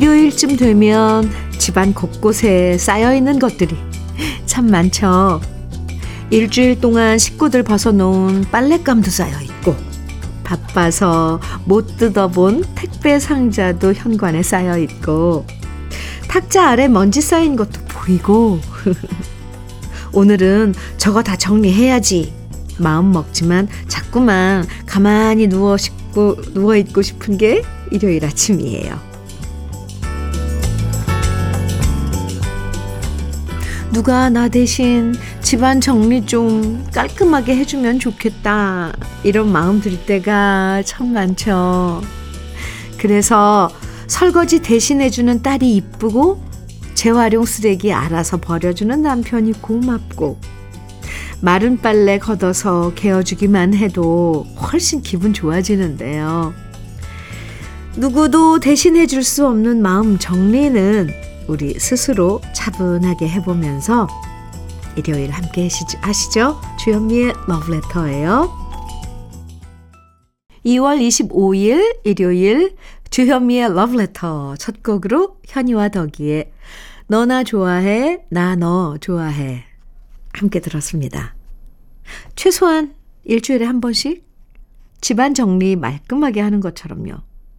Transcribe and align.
일요일쯤 0.00 0.56
되면 0.56 1.30
집안 1.58 1.92
곳곳에 1.92 2.78
쌓여 2.78 3.14
있는 3.14 3.38
것들이 3.38 3.76
참 4.46 4.66
많죠. 4.68 5.42
일주일 6.30 6.80
동안 6.80 7.18
식구들 7.18 7.64
벗어놓은 7.64 8.46
빨랫감도 8.50 9.10
쌓여 9.10 9.38
있고, 9.42 9.76
바빠서 10.42 11.38
못 11.66 11.98
뜯어본 11.98 12.64
택배 12.74 13.18
상자도 13.18 13.92
현관에 13.92 14.42
쌓여 14.42 14.78
있고, 14.78 15.44
탁자 16.28 16.70
아래 16.70 16.88
먼지 16.88 17.20
쌓인 17.20 17.54
것도 17.54 17.82
보이고, 17.86 18.58
오늘은 20.12 20.74
저거 20.96 21.22
다 21.22 21.36
정리해야지. 21.36 22.32
마음 22.78 23.12
먹지만 23.12 23.68
자꾸만 23.86 24.66
가만히 24.86 25.46
누워 25.46 25.76
싶고, 25.76 26.36
누워 26.54 26.74
있고 26.76 27.02
싶은 27.02 27.36
게 27.36 27.62
일요일 27.90 28.24
아침이에요. 28.24 29.09
누가 33.92 34.30
나 34.30 34.48
대신 34.48 35.14
집안 35.42 35.80
정리 35.80 36.24
좀 36.24 36.86
깔끔하게 36.94 37.56
해주면 37.56 37.98
좋겠다. 37.98 38.92
이런 39.24 39.50
마음 39.50 39.80
들 39.80 39.98
때가 40.06 40.82
참 40.84 41.12
많죠. 41.12 42.00
그래서 42.98 43.68
설거지 44.06 44.60
대신해주는 44.62 45.42
딸이 45.42 45.74
이쁘고 45.76 46.40
재활용 46.94 47.44
쓰레기 47.44 47.92
알아서 47.92 48.36
버려주는 48.36 49.02
남편이 49.02 49.60
고맙고 49.60 50.38
마른 51.40 51.78
빨래 51.78 52.18
걷어서 52.18 52.92
개어주기만 52.94 53.74
해도 53.74 54.46
훨씬 54.60 55.00
기분 55.00 55.32
좋아지는데요. 55.32 56.52
누구도 57.96 58.60
대신해 58.60 59.06
줄 59.06 59.24
수 59.24 59.46
없는 59.46 59.82
마음 59.82 60.18
정리는 60.18 61.08
우리 61.50 61.74
스스로 61.80 62.40
차분하게 62.52 63.28
해보면서 63.28 64.06
일요일 64.96 65.32
함께 65.32 65.68
하시죠. 66.00 66.60
주현미의 66.78 67.32
러브레터예요. 67.48 68.48
2월 70.64 71.00
25일 71.00 71.98
일요일 72.04 72.76
주현미의 73.10 73.74
러브레터 73.74 74.54
첫 74.58 74.84
곡으로 74.84 75.38
현이와 75.48 75.88
덕이의 75.88 76.52
너나 77.08 77.42
좋아해 77.42 78.24
나 78.28 78.54
너 78.54 78.96
좋아해 79.00 79.64
함께 80.32 80.60
들었습니다. 80.60 81.34
최소한 82.36 82.94
일주일에 83.24 83.64
한 83.64 83.80
번씩 83.80 84.24
집안 85.00 85.34
정리 85.34 85.74
말끔하게 85.74 86.42
하는 86.42 86.60
것처럼요. 86.60 87.14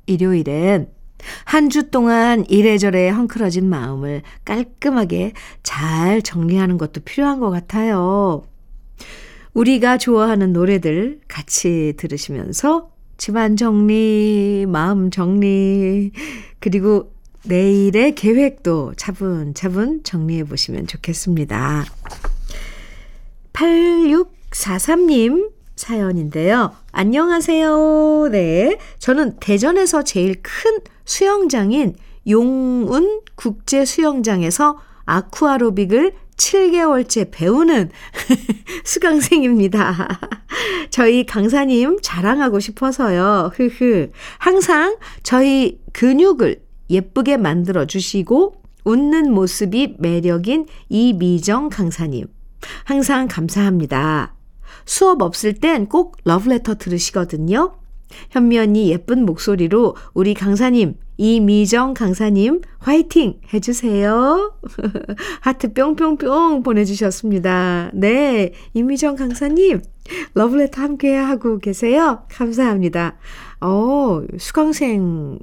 일요일엔 0.06 1.01
한 1.46 1.70
주 1.70 1.90
동안 1.90 2.46
이래저래 2.50 3.10
헝클어진 3.10 3.68
마음을 3.70 4.22
깔끔하게 4.46 5.34
잘 5.64 6.22
정리하는 6.22 6.78
것도 6.78 7.02
필요한 7.02 7.40
것 7.40 7.50
같아요. 7.50 8.44
우리가 9.54 9.98
좋아하는 9.98 10.54
노래들 10.54 11.22
같이 11.28 11.94
들으시면서 11.98 12.90
집안 13.18 13.56
정리, 13.56 14.66
마음 14.68 15.12
정리, 15.12 16.12
그리고 16.60 17.14
내일의 17.46 18.16
계획도 18.16 18.94
차분차분 18.98 20.04
정리해 20.04 20.44
보시면 20.44 20.88
좋겠습니다. 20.88 21.86
8643님 23.54 25.52
사연인데요. 25.82 26.76
안녕하세요. 26.92 28.30
네. 28.32 28.78
저는 29.00 29.38
대전에서 29.40 30.04
제일 30.04 30.36
큰 30.44 30.80
수영장인 31.06 31.96
용운 32.30 33.22
국제 33.34 33.84
수영장에서 33.84 34.78
아쿠아로빅을 35.06 36.14
7개월째 36.38 37.30
배우는 37.32 37.90
수강생입니다. 38.86 40.20
저희 40.92 41.26
강사님 41.26 41.98
자랑하고 42.04 42.60
싶어서요. 42.60 43.52
흐흐. 43.56 44.12
항상 44.38 44.98
저희 45.24 45.80
근육을 45.94 46.62
예쁘게 46.92 47.38
만들어 47.38 47.86
주시고 47.86 48.62
웃는 48.84 49.32
모습이 49.34 49.96
매력인 49.98 50.68
이미정 50.90 51.70
강사님. 51.70 52.28
항상 52.86 53.28
감사합니다. 53.28 54.36
수업 54.86 55.22
없을 55.22 55.54
땐 55.54 55.88
꼭 55.88 56.18
러브레터 56.24 56.76
들으시거든요. 56.76 57.74
현미 58.30 58.60
언니 58.60 58.90
예쁜 58.90 59.26
목소리로 59.26 59.96
우리 60.14 60.34
강사님, 60.34 60.96
이미정 61.18 61.94
강사님, 61.94 62.62
화이팅 62.80 63.40
해주세요. 63.54 64.54
하트 65.42 65.74
뿅뿅뿅 65.74 66.64
보내주셨습니다. 66.64 67.92
네, 67.94 68.54
이미정 68.74 69.16
강사님, 69.16 69.82
러브레터 70.34 70.82
함께 70.82 71.16
하고 71.16 71.60
계세요. 71.60 72.24
감사합니다. 72.30 73.18
어, 73.62 74.24
수강생 74.38 75.40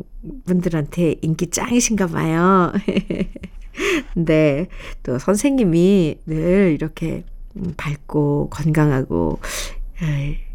분들한테 0.47 1.17
인기 1.23 1.49
짱이신가 1.49 2.09
봐요. 2.09 2.73
네, 4.17 4.67
또 5.03 5.19
선생님이 5.19 6.17
늘 6.27 6.73
이렇게 6.75 7.25
음, 7.25 7.38
밝고 7.77 8.51
건강하고 8.51 9.41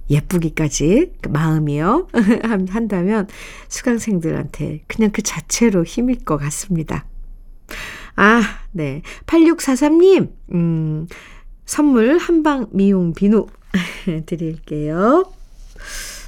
예쁘기까지 0.09 1.13
그 1.21 1.29
마음이요 1.29 2.07
한다면 2.69 3.27
수강생들한테 3.67 4.83
그냥 4.87 5.11
그 5.11 5.21
자체로 5.21 5.83
힘일 5.83 6.23
것 6.23 6.37
같습니다. 6.37 7.05
아, 8.15 8.41
네. 8.71 9.01
8643님, 9.25 10.31
음, 10.53 11.07
선물 11.65 12.17
한방 12.17 12.67
미용 12.71 13.13
비누 13.13 13.47
드릴게요. 14.25 15.31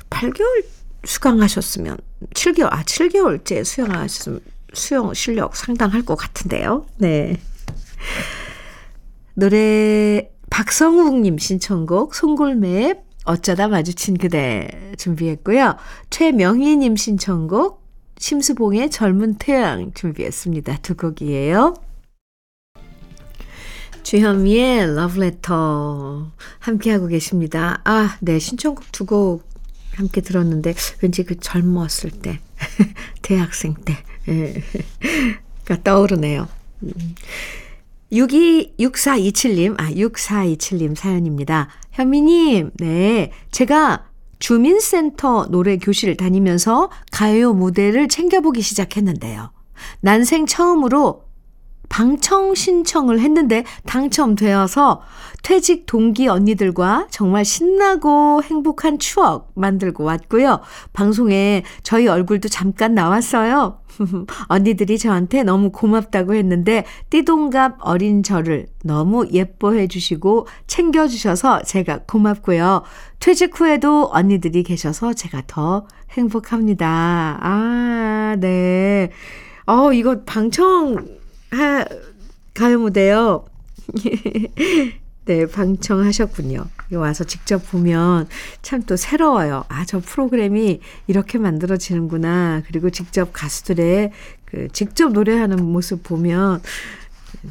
8개월 0.09 0.66
수강하셨으면 1.04 1.98
7개월, 2.34 2.70
아, 2.72 2.84
7개월째 2.84 3.64
수영하셨으면 3.64 4.40
수영 4.74 5.14
실력 5.14 5.56
상당할 5.56 6.02
것 6.02 6.16
같은데요. 6.16 6.86
네. 6.98 7.40
노래 9.36 10.30
박성욱님 10.56 11.38
신청곡 11.38 12.16
송골매 12.16 13.02
어쩌다 13.26 13.68
마주친 13.68 14.18
그대 14.18 14.94
준비했고요. 14.98 15.76
최명희님 16.10 16.96
신청곡 16.96 17.84
심수봉의 18.18 18.90
젊은 18.90 19.34
태양 19.34 19.92
준비했습니다. 19.94 20.78
두 20.78 20.96
곡이에요. 20.96 21.74
주현미의 24.04 24.96
러브레터 24.96 26.32
함께하고 26.60 27.08
계십니다. 27.08 27.82
아, 27.84 28.18
네. 28.22 28.40
신청곡 28.40 28.94
두 28.94 29.06
곡 29.06 29.44
함께 29.96 30.22
들었는데 30.22 30.74
왠지 31.02 31.24
그 31.24 31.38
젊었을 31.38 32.12
때 32.12 32.40
대학생 33.22 33.74
때가 33.74 35.78
떠오르네요. 35.84 36.48
626427님, 38.16 39.80
아, 39.80 39.92
6427님 39.92 40.96
사연입니다. 40.96 41.70
현미님, 41.92 42.72
네. 42.76 43.31
제가 43.52 44.06
주민센터 44.40 45.48
노래 45.50 45.78
교실 45.78 46.18
다니면서 46.18 46.89
가요 47.12 47.54
무대를 47.54 48.07
챙겨보기 48.07 48.62
시작했는데요. 48.62 49.51
난생 50.01 50.45
처음으로 50.45 51.25
방청 51.90 52.56
신청을 52.56 53.20
했는데 53.20 53.64
당첨되어서 53.86 55.02
퇴직 55.44 55.86
동기 55.86 56.28
언니들과 56.28 57.08
정말 57.12 57.46
신나고 57.46 58.42
행복한 58.44 58.98
추억 58.98 59.52
만들고 59.54 60.04
왔고요. 60.04 60.62
방송에 60.92 61.64
저희 61.84 62.08
얼굴도 62.08 62.50
잠깐 62.50 62.96
나왔어요. 62.96 63.80
언니들이 64.48 64.98
저한테 64.98 65.44
너무 65.44 65.72
고맙다고 65.72 66.34
했는데 66.34 66.84
띠동갑 67.10 67.78
어린 67.80 68.24
저를 68.24 68.66
너무 68.84 69.28
예뻐해 69.32 69.88
주시고 69.88 70.48
챙겨 70.68 71.08
주셔서 71.08 71.62
제가 71.64 72.00
고맙고요. 72.08 72.84
퇴직 73.20 73.60
후에도 73.60 74.10
언니들이 74.12 74.64
계셔서 74.64 75.14
제가 75.14 75.44
더 75.48 75.86
행복합니다. 76.12 77.38
아, 77.42 78.36
네. 78.40 79.12
어, 79.68 79.94
이거 79.94 80.24
방청 80.26 81.25
하, 81.51 81.86
가요 82.53 82.80
무대요. 82.80 83.45
네, 85.25 85.47
방청하셨군요. 85.47 86.65
와서 86.94 87.24
직접 87.24 87.57
보면 87.71 88.27
참 88.62 88.83
또 88.86 88.95
새로워요. 88.95 89.65
아, 89.69 89.83
저 89.86 90.00
프로그램이 90.00 90.80
이렇게 91.07 91.38
만들어지는구나. 91.39 92.62
그리고 92.68 92.92
직접 92.92 93.31
가수들의 93.33 94.12
그 94.45 94.68
직접 94.71 95.12
노래하는 95.12 95.63
모습 95.65 96.03
보면 96.03 96.62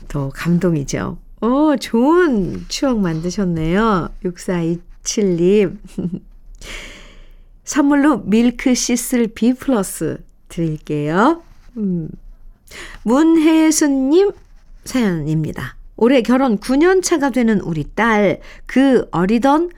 더 0.09 0.29
감동이죠. 0.31 1.19
어, 1.41 1.77
좋은 1.81 2.65
추억 2.69 3.01
만드셨네요. 3.01 4.09
6427님. 4.25 5.79
선물로 7.65 8.19
밀크 8.25 8.75
시슬 8.75 9.27
B 9.27 9.55
플러스 9.55 10.23
드릴게요. 10.49 11.43
음, 11.77 12.09
문혜순님 13.05 14.33
사연입니다. 14.85 15.77
올해 15.97 16.23
결혼 16.23 16.59
9년 16.59 17.03
차가 17.03 17.31
되는 17.31 17.61
우리 17.61 17.85
딸, 17.95 18.41
그 18.67 19.07
어리던 19.11 19.71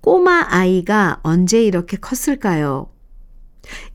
꼬마 0.00 0.44
아이가 0.48 1.20
언제 1.22 1.62
이렇게 1.62 1.96
컸을까요? 1.96 2.88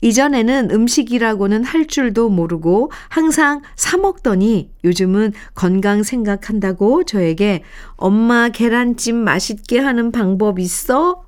이전에는 0.00 0.70
음식이라고는 0.70 1.64
할 1.64 1.86
줄도 1.86 2.30
모르고 2.30 2.90
항상 3.08 3.60
사먹더니 3.76 4.70
요즘은 4.84 5.34
건강 5.54 6.02
생각한다고 6.02 7.04
저에게 7.04 7.62
엄마 7.96 8.48
계란찜 8.48 9.16
맛있게 9.16 9.78
하는 9.78 10.10
방법 10.10 10.58
있어? 10.58 11.27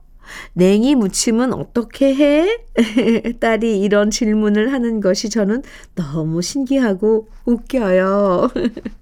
냉이 0.55 0.95
무침은 0.95 1.53
어떻게 1.53 2.15
해? 2.15 2.59
딸이 3.41 3.81
이런 3.81 4.11
질문을 4.11 4.73
하는 4.73 5.01
것이 5.01 5.29
저는 5.31 5.63
너무 5.95 6.43
신기하고 6.43 7.29
웃겨요. 7.45 8.51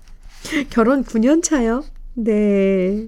결혼 0.71 1.05
9년 1.05 1.43
차요? 1.43 1.85
네. 2.15 3.07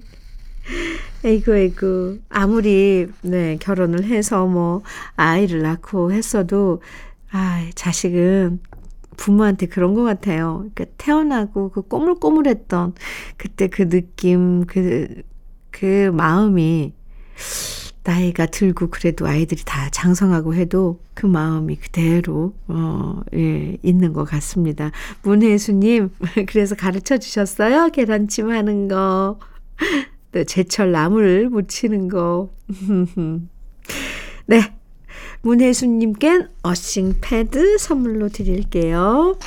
에이구, 1.23 1.55
에이구. 1.55 2.19
아무리, 2.29 3.07
네, 3.21 3.57
결혼을 3.59 4.05
해서 4.05 4.45
뭐, 4.45 4.81
아이를 5.15 5.61
낳고 5.61 6.11
했어도, 6.11 6.81
아, 7.31 7.69
자식은 7.75 8.59
부모한테 9.17 9.67
그런 9.67 9.93
것 9.93 10.03
같아요. 10.03 10.69
그러니까 10.73 10.85
태어나고 10.97 11.69
그 11.69 11.81
꼬물꼬물했던 11.81 12.95
그때 13.37 13.67
그 13.67 13.87
느낌, 13.89 14.65
그, 14.65 15.21
그 15.69 16.11
마음이 16.13 16.93
나이가 18.03 18.47
들고 18.47 18.89
그래도 18.89 19.27
아이들이 19.27 19.61
다 19.63 19.89
장성하고 19.91 20.55
해도 20.55 20.99
그 21.13 21.27
마음이 21.27 21.75
그대로, 21.75 22.53
어, 22.67 23.21
예, 23.35 23.77
있는 23.83 24.13
것 24.13 24.23
같습니다. 24.23 24.91
문혜수님, 25.21 26.09
그래서 26.47 26.75
가르쳐 26.75 27.17
주셨어요? 27.17 27.89
계란찜 27.89 28.49
하는 28.49 28.87
거. 28.87 29.39
또 30.31 30.43
제철 30.43 30.91
나물 30.91 31.49
무치는 31.49 32.07
거. 32.07 32.51
네. 34.47 34.73
문혜수님껜 35.43 36.49
어싱 36.61 37.15
패드 37.19 37.77
선물로 37.79 38.29
드릴게요. 38.29 39.37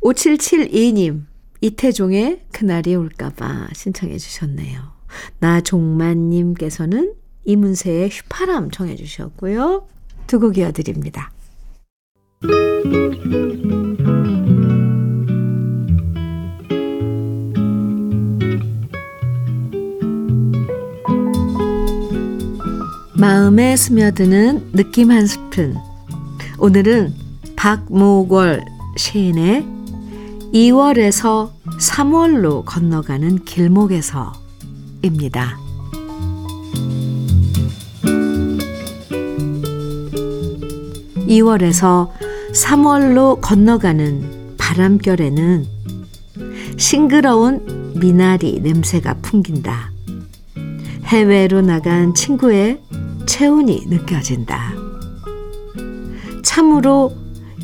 5772님, 0.00 1.24
이태종의 1.60 2.42
그날이 2.52 2.94
올까봐 2.94 3.68
신청해 3.72 4.18
주셨네요. 4.18 4.93
나종만님께서는 5.38 7.14
이문세의 7.44 8.08
휘파람 8.08 8.70
청해 8.70 8.96
주셨고요. 8.96 9.86
두 10.26 10.40
곡 10.40 10.56
이어드립니다. 10.58 11.30
마음에 23.16 23.76
스며드는 23.76 24.72
느낌 24.72 25.10
한 25.10 25.26
스푼. 25.26 25.76
오늘은 26.58 27.14
박모걸 27.56 28.64
시인의 28.96 29.66
2월에서 30.52 31.50
3월로 31.80 32.64
건너가는 32.64 33.44
길목에서 33.44 34.43
입니다. 35.04 35.58
2월에서 41.26 42.10
3월로 42.52 43.40
건너가는 43.40 44.56
바람결에는 44.58 45.66
싱그러운 46.76 47.94
미나리 47.98 48.60
냄새가 48.60 49.14
풍긴다. 49.22 49.92
해외로 51.04 51.60
나간 51.60 52.14
친구의 52.14 52.80
체온이 53.26 53.86
느껴진다. 53.86 54.74
참으로 56.42 57.14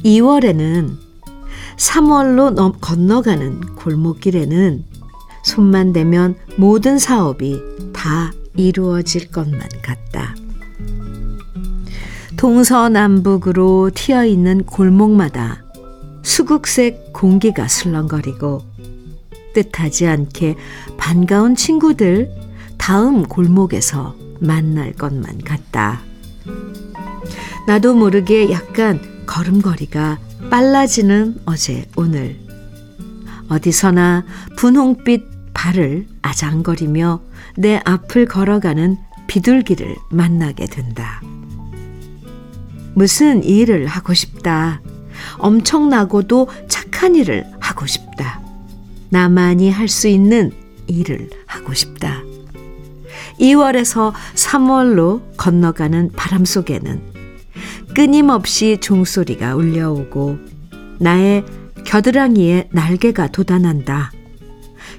2월에는 0.04 0.96
3월로 1.76 2.50
넘, 2.50 2.72
건너가는 2.80 3.60
골목길에는 3.76 4.84
손만 5.42 5.92
대면 5.92 6.34
모든 6.56 6.98
사업이 6.98 7.60
다 7.92 8.32
이루어질 8.56 9.30
것만 9.30 9.60
같다. 9.82 10.34
동서남북으로 12.36 13.90
튀어 13.94 14.24
있는 14.24 14.64
골목마다 14.64 15.62
수국색 16.22 17.12
공기가 17.12 17.68
술렁거리고 17.68 18.62
뜻하지 19.54 20.06
않게 20.06 20.56
반가운 20.96 21.54
친구들 21.54 22.30
다음 22.78 23.24
골목에서 23.24 24.16
만날 24.40 24.92
것만 24.92 25.38
같다. 25.44 26.00
나도 27.66 27.94
모르게 27.94 28.50
약간 28.50 29.00
걸음걸이가 29.26 30.18
빨라지는 30.50 31.40
어제 31.44 31.86
오늘. 31.96 32.36
어디서나 33.48 34.24
분홍빛 34.56 35.29
발을 35.60 36.06
아장거리며 36.22 37.20
내 37.58 37.82
앞을 37.84 38.24
걸어가는 38.24 38.96
비둘기를 39.26 39.94
만나게 40.10 40.64
된다. 40.64 41.20
무슨 42.94 43.44
일을 43.44 43.86
하고 43.86 44.14
싶다. 44.14 44.80
엄청나고도 45.36 46.48
착한 46.66 47.14
일을 47.14 47.44
하고 47.60 47.86
싶다. 47.86 48.40
나만이 49.10 49.70
할 49.70 49.86
수 49.86 50.08
있는 50.08 50.50
일을 50.86 51.28
하고 51.44 51.74
싶다. 51.74 52.22
2월에서 53.38 54.14
3월로 54.34 55.20
건너가는 55.36 56.12
바람 56.16 56.46
속에는 56.46 57.02
끊임없이 57.94 58.78
종소리가 58.80 59.56
울려오고 59.56 60.38
나의 61.00 61.44
겨드랑이에 61.84 62.70
날개가 62.72 63.28
돋아난다. 63.28 64.12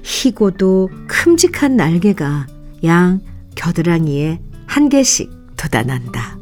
희고도 0.02 0.90
큼직한 1.06 1.76
날개가 1.76 2.46
양 2.84 3.20
겨드랑이에 3.54 4.40
한 4.66 4.88
개씩 4.88 5.30
돋아난다. 5.56 6.38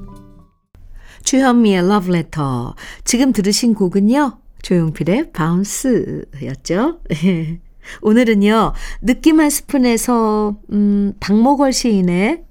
주현미의 1.24 1.86
러브레터. 1.88 2.74
지금 3.04 3.32
들으신 3.32 3.74
곡은요. 3.74 4.38
조용필의 4.62 5.32
바운스였죠. 5.32 7.00
오늘은요, 8.02 8.72
느낌 9.00 9.40
한 9.40 9.50
스푼에서, 9.50 10.56
음, 10.72 11.14
박모걸 11.18 11.72
시인의 11.72 12.44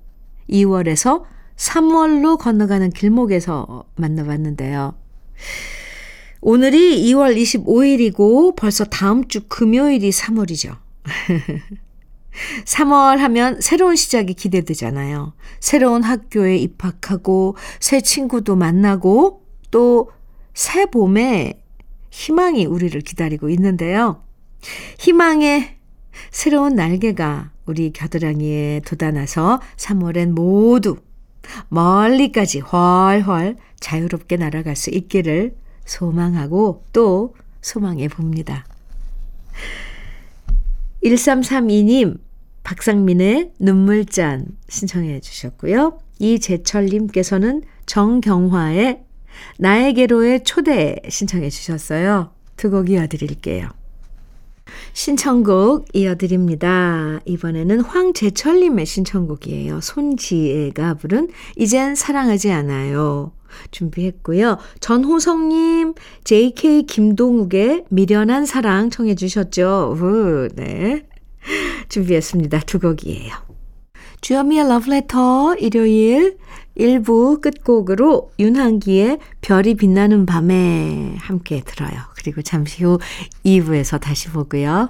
2월에서 0.50 1.24
3월로 1.56 2.38
건너가는 2.38 2.90
길목에서 2.92 3.86
만나봤는데요. 3.96 4.96
오늘이 6.42 7.04
2월 7.12 7.36
25일이고 7.36 8.56
벌써 8.56 8.86
다음 8.86 9.28
주 9.28 9.42
금요일이 9.48 10.10
3월이죠. 10.10 10.78
3월 12.66 13.18
하면 13.18 13.60
새로운 13.62 13.96
시작이 13.96 14.34
기대되잖아요. 14.34 15.34
새로운 15.60 16.04
학교에 16.04 16.58
입학하고 16.58 17.58
새 17.80 18.02
친구도 18.02 18.56
만나고 18.56 19.44
또 19.72 20.20
새 20.60 20.86
봄에 20.88 21.64
희망이 22.12 22.66
우리를 22.66 23.00
기다리고 23.00 23.50
있는데요. 23.50 24.24
희망의 24.98 25.78
새로운 26.32 26.76
날개가 26.76 27.52
우리 27.66 27.94
겨드랑이에 27.94 28.82
돋아나서 28.82 29.62
3월엔 29.78 30.32
모두 30.32 30.98
멀리까지 31.70 32.60
훨훨 32.60 33.56
자유롭게 33.80 34.36
날아갈 34.36 34.76
수 34.76 34.90
있기를 34.90 35.56
소망하고 35.86 36.84
또 36.92 37.36
소망해 37.62 38.10
봅니다. 38.10 38.66
1332님, 41.04 42.20
박상민의 42.64 43.54
눈물잔 43.60 44.46
신청해 44.68 45.22
주셨고요. 45.22 46.00
이재철님께서는 46.20 47.64
정경화의 47.86 49.04
나에게로의 49.58 50.44
초대 50.44 50.98
신청해 51.08 51.50
주셨어요. 51.50 52.32
두 52.58 52.70
곡 52.70 52.90
이어드릴게요. 52.90 53.70
신청곡 54.94 55.88
이어드립니다. 55.94 57.20
이번에는 57.26 57.80
황재철님의 57.82 58.86
신청곡이에요. 58.86 59.82
손지혜가 59.82 60.96
부른 60.96 61.30
이젠 61.56 61.96
사랑하지 61.96 62.52
않아요. 62.52 63.32
준비했고요. 63.72 64.58
전호성님, 64.80 65.94
JK 66.24 66.84
김동욱의 66.84 67.86
미련한 67.90 68.46
사랑 68.46 68.90
청해 68.90 69.16
주셨죠. 69.16 69.96
우, 69.98 70.48
네. 70.56 71.06
준비했습니다. 71.90 72.60
두 72.62 72.80
곡이에요. 72.80 73.34
주현미의 74.22 74.68
러브레터 74.68 75.56
일요일 75.56 76.38
1부 76.78 77.42
끝곡으로 77.42 78.32
윤한기의 78.40 79.20
별이 79.42 79.76
빛나는 79.76 80.26
밤에 80.26 81.16
함께 81.18 81.62
들어요. 81.66 81.92
그리고 82.16 82.42
잠시 82.42 82.84
후 82.84 83.00
2부에서 83.46 84.00
다시 84.00 84.30
보고요. 84.30 84.90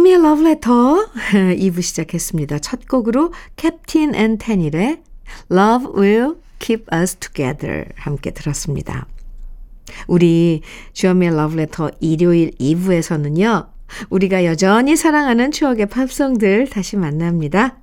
주현미의 0.00 0.18
Love 0.18 0.46
Letter 0.46 1.06
2부 1.60 1.82
시작했습니다. 1.82 2.58
첫 2.60 2.88
곡으로 2.88 3.32
캡틴 3.56 4.14
앤 4.14 4.38
테닐의 4.38 5.02
Love 5.50 5.88
Will 5.94 6.36
Keep 6.58 6.86
Us 6.92 7.16
Together 7.16 7.84
함께 7.96 8.30
들었습니다. 8.30 9.06
우리 10.06 10.62
주현미의 10.94 11.32
Love 11.34 11.58
Letter 11.58 11.90
일요일 12.00 12.50
2부에서는요. 12.52 13.68
우리가 14.08 14.46
여전히 14.46 14.96
사랑하는 14.96 15.50
추억의 15.50 15.86
팝송들 15.86 16.70
다시 16.70 16.96
만납니다. 16.96 17.76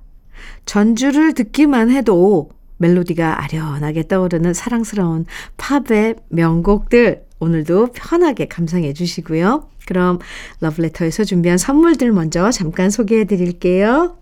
전주를 0.66 1.34
듣기만 1.34 1.90
해도 1.90 2.50
멜로디가 2.78 3.44
아련하게 3.44 4.08
떠오르는 4.08 4.54
사랑스러운 4.54 5.24
팝의 5.56 6.16
명곡들 6.30 7.27
오늘도 7.40 7.92
편하게 7.92 8.46
감상해 8.46 8.92
주시고요. 8.92 9.68
그럼 9.86 10.18
러브레터에서 10.60 11.24
준비한 11.24 11.56
선물들 11.56 12.12
먼저 12.12 12.50
잠깐 12.50 12.90
소개해 12.90 13.24
드릴게요. 13.24 14.16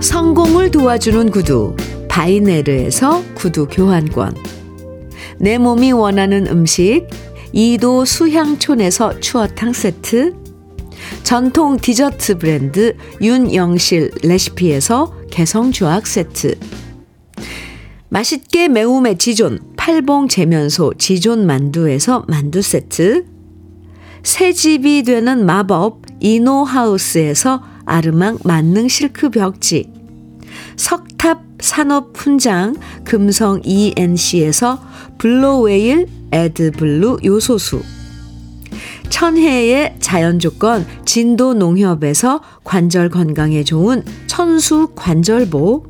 성공을 0.00 0.70
도와주는 0.70 1.30
구두 1.30 1.76
바이네르에서 2.08 3.22
구두 3.34 3.66
교환권 3.68 4.34
내 5.38 5.58
몸이 5.58 5.92
원하는 5.92 6.46
음식 6.46 7.06
이도 7.52 8.04
수향촌에서 8.04 9.20
추어탕 9.20 9.72
세트 9.72 10.34
전통 11.22 11.76
디저트 11.76 12.38
브랜드 12.38 12.96
윤영실 13.20 14.10
레시피에서 14.22 15.14
개성주악 15.30 16.06
세트 16.06 16.58
맛있게 18.10 18.68
매움의 18.68 19.18
지존 19.18 19.60
팔봉 19.76 20.28
재면소 20.28 20.94
지존 20.98 21.46
만두에서 21.46 22.24
만두 22.28 22.60
세트. 22.60 23.24
새 24.24 24.52
집이 24.52 25.04
되는 25.04 25.46
마법 25.46 26.02
이노하우스에서 26.18 27.62
아르망 27.86 28.36
만능 28.44 28.88
실크 28.88 29.30
벽지. 29.30 29.90
석탑 30.76 31.44
산업 31.60 32.16
훈장 32.16 32.74
금성 33.04 33.60
ENC에서 33.64 34.82
블로웨일 35.18 36.08
에드블루 36.32 37.18
요소수. 37.24 37.80
천혜의 39.08 39.96
자연조건 40.00 40.86
진도 41.04 41.54
농협에서 41.54 42.40
관절 42.64 43.08
건강에 43.10 43.62
좋은 43.62 44.02
천수 44.26 44.92
관절보 44.96 45.89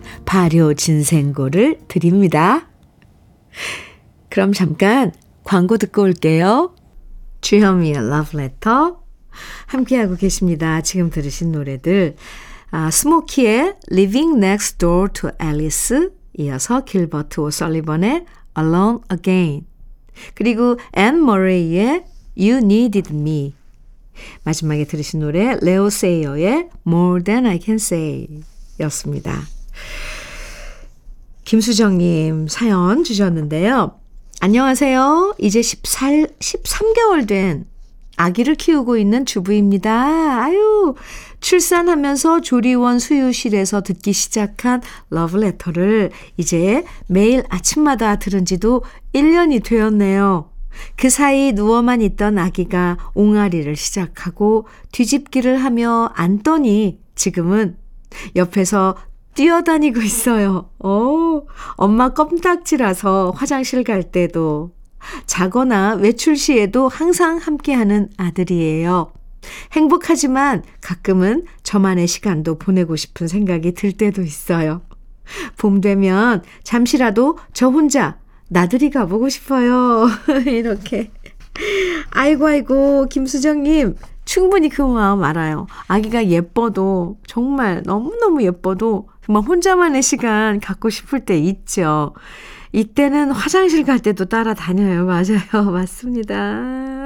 발효 0.31 0.73
진생고를 0.75 1.79
드립니다. 1.89 2.69
그럼 4.29 4.53
잠깐 4.53 5.11
광고 5.43 5.77
듣고 5.77 6.03
올게요. 6.03 6.73
주현미의 7.41 7.95
Love 7.95 8.39
Letter 8.39 8.93
함께하고 9.65 10.15
계십니다. 10.15 10.79
지금 10.79 11.09
들으신 11.09 11.51
노래들 11.51 12.15
아, 12.69 12.89
스모키의 12.89 13.75
Living 13.91 14.37
Next 14.37 14.77
Door 14.77 15.09
to 15.11 15.31
Alice 15.43 15.97
이어서 16.39 16.85
길버트 16.85 17.41
오설리번의 17.41 18.23
Alone 18.57 18.99
Again 19.11 19.65
그리고 20.33 20.79
앤 20.93 21.25
머레이의 21.25 22.05
You 22.37 22.59
Needed 22.59 23.13
Me 23.13 23.53
마지막에 24.45 24.85
들으신 24.85 25.19
노래 25.19 25.57
레오 25.61 25.89
세이어의 25.89 26.69
More 26.87 27.21
Than 27.21 27.45
I 27.45 27.59
Can 27.61 27.75
Say 27.75 28.43
였습니다. 28.79 29.41
김수정님 31.51 32.47
사연 32.47 33.03
주셨는데요. 33.03 33.99
안녕하세요. 34.39 35.35
이제 35.37 35.61
14, 35.61 36.07
13개월 36.39 37.27
된 37.27 37.65
아기를 38.15 38.55
키우고 38.55 38.95
있는 38.95 39.25
주부입니다. 39.25 40.45
아유, 40.45 40.95
출산하면서 41.41 42.39
조리원 42.39 42.99
수유실에서 42.99 43.81
듣기 43.81 44.13
시작한 44.13 44.81
러브레터를 45.09 46.11
이제 46.37 46.85
매일 47.07 47.43
아침마다 47.49 48.15
들은 48.15 48.45
지도 48.45 48.81
1년이 49.11 49.61
되었네요. 49.61 50.49
그 50.95 51.09
사이 51.09 51.51
누워만 51.51 52.01
있던 52.01 52.37
아기가 52.37 52.97
옹알이를 53.13 53.75
시작하고 53.75 54.67
뒤집기를 54.93 55.57
하며 55.57 56.11
앉더니 56.15 57.01
지금은 57.15 57.75
옆에서 58.37 58.95
뛰어다니고 59.35 60.01
있어요. 60.01 60.69
오, 60.79 61.47
엄마 61.75 62.09
껌딱지라서 62.09 63.33
화장실 63.35 63.83
갈 63.83 64.03
때도 64.03 64.71
자거나 65.25 65.95
외출 65.95 66.35
시에도 66.35 66.87
항상 66.87 67.37
함께하는 67.37 68.09
아들이에요. 68.17 69.11
행복하지만 69.71 70.63
가끔은 70.81 71.45
저만의 71.63 72.07
시간도 72.07 72.59
보내고 72.59 72.95
싶은 72.95 73.27
생각이 73.27 73.73
들 73.73 73.91
때도 73.93 74.21
있어요. 74.21 74.81
봄 75.57 75.81
되면 75.81 76.43
잠시라도 76.63 77.37
저 77.53 77.69
혼자 77.69 78.17
나들이 78.49 78.89
가보고 78.89 79.29
싶어요. 79.29 80.07
이렇게. 80.45 81.09
아이고, 82.11 82.47
아이고, 82.47 83.05
김수정님. 83.07 83.95
충분히 84.25 84.69
그 84.69 84.81
마음 84.81 85.23
알아요. 85.23 85.67
아기가 85.87 86.27
예뻐도, 86.27 87.17
정말 87.25 87.81
너무너무 87.85 88.43
예뻐도, 88.43 89.07
정말 89.25 89.43
혼자만의 89.43 90.01
시간 90.01 90.59
갖고 90.59 90.89
싶을 90.89 91.21
때 91.25 91.37
있죠. 91.37 92.13
이때는 92.73 93.31
화장실 93.31 93.83
갈 93.85 93.99
때도 93.99 94.25
따라다녀요. 94.25 95.05
맞아요. 95.05 95.69
맞습니다. 95.71 96.35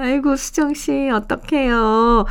아이고, 0.02 0.36
수정씨, 0.36 1.10
어떡해요. 1.12 2.26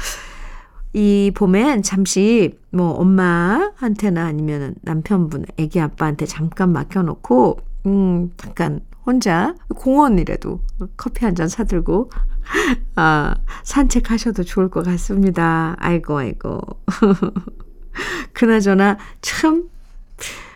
이 0.92 1.32
봄엔 1.34 1.82
잠시 1.82 2.56
뭐 2.70 2.90
엄마한테나 2.92 4.26
아니면 4.26 4.76
남편분, 4.82 5.44
애기 5.58 5.80
아빠한테 5.80 6.24
잠깐 6.24 6.72
맡겨놓고 6.72 7.58
음, 7.86 8.30
잠깐 8.36 8.80
혼자 9.04 9.54
공원이라도 9.74 10.60
커피 10.96 11.24
한 11.24 11.34
잔 11.34 11.48
사들고 11.48 12.10
아, 12.94 13.34
산책하셔도 13.64 14.44
좋을 14.44 14.70
것 14.70 14.84
같습니다. 14.86 15.74
아이고 15.80 16.16
아이고. 16.16 16.60
그나저나 18.32 18.96
참 19.20 19.68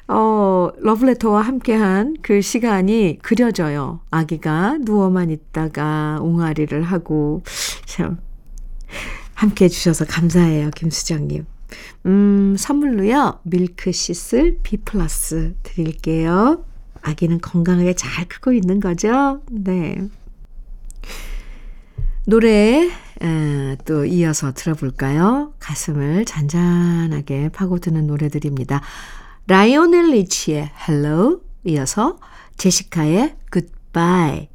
어, 0.08 0.70
러브레터와 0.78 1.42
함께한 1.42 2.16
그 2.22 2.40
시간이 2.40 3.18
그려져요. 3.22 4.00
아기가 4.10 4.78
누워만 4.80 5.30
있다가 5.30 6.18
옹알이를 6.22 6.82
하고 6.82 7.42
참 7.84 8.18
함께 9.34 9.66
해주셔서 9.66 10.06
감사해요, 10.06 10.70
김수정님. 10.70 11.44
음, 12.06 12.56
선물로요, 12.58 13.40
밀크 13.42 13.92
시슬 13.92 14.58
B 14.62 14.78
플러스 14.78 15.54
드릴게요. 15.62 16.64
아기는 17.02 17.40
건강하게 17.40 17.94
잘 17.94 18.26
크고 18.26 18.52
있는 18.52 18.80
거죠? 18.80 19.42
네. 19.50 20.08
노래 22.26 22.90
에, 23.22 23.76
또 23.84 24.04
이어서 24.04 24.52
들어볼까요? 24.52 25.54
가슴을 25.58 26.24
잔잔하게 26.24 27.50
파고드는 27.50 28.06
노래들입니다. 28.06 28.82
라이오넬 29.48 30.10
리치의 30.10 30.70
Hello 30.86 31.40
이어서 31.64 32.18
제시카의 32.58 33.34
Goodbye 33.50 34.48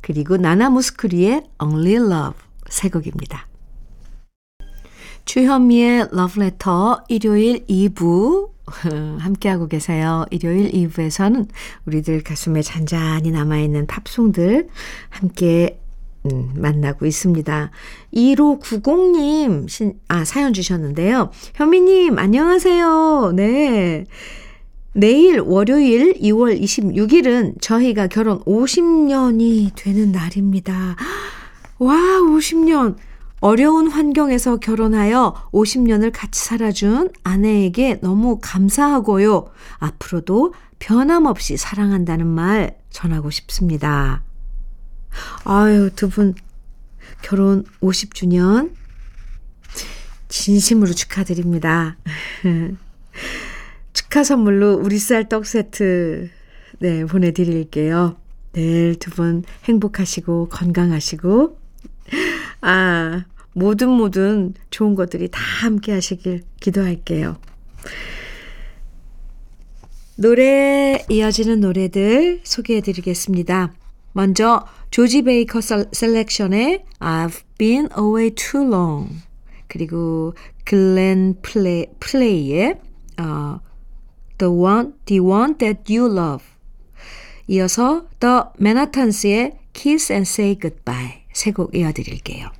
그리고 0.00 0.38
나나 0.38 0.70
무스크리의 0.70 1.42
Only 1.62 1.96
Love 1.96 2.40
세 2.70 2.88
곡입니다. 2.88 3.46
주현미의 5.26 6.08
러브레터 6.12 7.04
일요일 7.08 7.66
2부 7.66 8.48
함께하고 9.20 9.68
계세요. 9.68 10.24
일요일 10.30 10.72
2부에서는 10.72 11.46
우리들 11.84 12.22
가슴에 12.22 12.62
잔잔히 12.62 13.30
남아있는 13.30 13.86
팝송들 13.86 14.68
함께 15.10 15.83
음, 16.26 16.52
만나고 16.56 17.04
있습니다. 17.04 17.70
1590님, 18.14 19.68
신, 19.68 19.94
아, 20.08 20.24
사연 20.24 20.54
주셨는데요. 20.54 21.30
현미님, 21.54 22.18
안녕하세요. 22.18 23.32
네. 23.36 24.06
내일 24.94 25.40
월요일 25.40 26.14
2월 26.14 26.58
26일은 26.60 27.60
저희가 27.60 28.06
결혼 28.06 28.40
50년이 28.44 29.72
되는 29.74 30.12
날입니다. 30.12 30.96
와, 31.78 31.94
50년. 31.94 32.96
어려운 33.40 33.88
환경에서 33.88 34.56
결혼하여 34.56 35.34
50년을 35.52 36.10
같이 36.14 36.42
살아준 36.42 37.10
아내에게 37.24 38.00
너무 38.00 38.38
감사하고요. 38.40 39.48
앞으로도 39.78 40.54
변함없이 40.78 41.58
사랑한다는 41.58 42.26
말 42.26 42.78
전하고 42.88 43.28
싶습니다. 43.28 44.23
아유, 45.44 45.90
두 45.94 46.08
분 46.08 46.34
결혼 47.22 47.64
50주년 47.80 48.72
진심으로 50.28 50.92
축하드립니다. 50.92 51.96
축하 53.92 54.24
선물로 54.24 54.74
우리 54.74 54.98
쌀 54.98 55.28
떡 55.28 55.46
세트 55.46 56.30
네, 56.80 57.04
보내 57.04 57.30
드릴게요. 57.32 58.16
내일 58.52 58.96
두 58.98 59.10
분 59.10 59.42
행복하시고 59.64 60.48
건강하시고 60.50 61.58
아, 62.60 63.24
모든 63.52 63.88
모든 63.90 64.54
좋은 64.70 64.94
것들이 64.94 65.28
다 65.30 65.40
함께 65.40 65.92
하시길 65.92 66.42
기도할게요. 66.60 67.36
노래 70.16 71.04
이어지는 71.08 71.60
노래들 71.60 72.40
소개해 72.44 72.80
드리겠습니다. 72.80 73.72
먼저 74.12 74.64
조지 74.94 75.22
베이커 75.22 75.60
셀렉션의 75.90 76.84
I've 77.00 77.42
been 77.58 77.88
away 77.98 78.30
too 78.30 78.64
long 78.64 79.22
그리고 79.66 80.34
글렌 80.64 81.34
플레이, 81.42 81.86
플레이의 81.98 82.78
uh, 83.18 83.58
The 84.38 84.54
one, 84.54 84.92
the 85.06 85.18
one 85.18 85.58
that 85.58 85.92
you 85.92 86.08
love 86.08 86.44
이어서 87.48 88.06
The 88.20 88.42
Manhattans의 88.60 89.58
Kiss 89.72 90.12
and 90.12 90.28
Say 90.28 90.56
Goodbye 90.60 91.24
세 91.32 91.50
곡 91.50 91.74
이어드릴게요. 91.74 92.50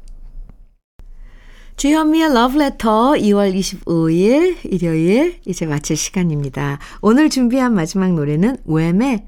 주현미의 1.77 2.35
러브레터 2.35 3.12
2월 3.12 3.55
25일 3.55 4.57
일요일 4.64 5.38
이제 5.47 5.66
마칠 5.66 5.97
시간입니다. 5.97 6.81
오늘 7.01 7.31
준비한 7.31 7.75
마지막 7.75 8.12
노래는 8.12 8.57
왬의 8.66 9.25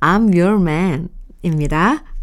I'm 0.00 0.34
Your 0.34 0.58
Man 0.58 1.10
입니다. 1.42 2.15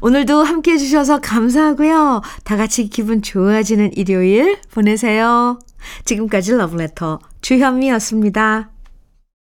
오늘도 0.00 0.42
함께 0.42 0.72
해주셔서 0.72 1.20
감사하고요. 1.20 2.22
다 2.44 2.56
같이 2.56 2.88
기분 2.88 3.22
좋아지는 3.22 3.92
일요일 3.94 4.58
보내세요. 4.70 5.58
지금까지 6.04 6.52
러브레터 6.52 7.18
주현미였습니다. 7.42 8.73